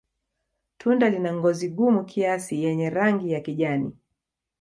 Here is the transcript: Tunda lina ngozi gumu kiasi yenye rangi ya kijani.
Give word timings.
Tunda 0.77 1.09
lina 1.09 1.31
ngozi 1.37 1.67
gumu 1.77 2.01
kiasi 2.05 2.63
yenye 2.63 2.89
rangi 2.89 3.31
ya 3.31 3.39
kijani. 3.41 3.97